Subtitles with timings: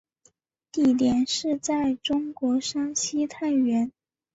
[0.71, 3.91] 地点是在中国山西太原。